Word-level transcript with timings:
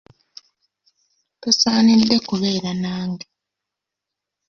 Tosaanidde 1.41 2.15
kubeera 2.27 2.71
nange. 2.83 3.25